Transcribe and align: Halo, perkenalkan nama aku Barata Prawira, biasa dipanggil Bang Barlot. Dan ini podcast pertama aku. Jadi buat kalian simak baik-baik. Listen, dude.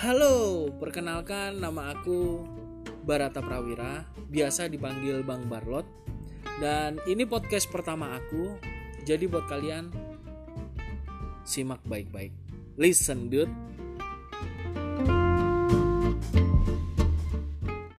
Halo, 0.00 0.72
perkenalkan 0.80 1.60
nama 1.60 1.92
aku 1.92 2.40
Barata 3.04 3.44
Prawira, 3.44 4.08
biasa 4.32 4.64
dipanggil 4.64 5.20
Bang 5.20 5.44
Barlot. 5.44 5.84
Dan 6.56 6.96
ini 7.04 7.28
podcast 7.28 7.68
pertama 7.68 8.16
aku. 8.16 8.56
Jadi 9.04 9.28
buat 9.28 9.44
kalian 9.44 9.92
simak 11.44 11.84
baik-baik. 11.84 12.32
Listen, 12.80 13.28
dude. 13.28 13.52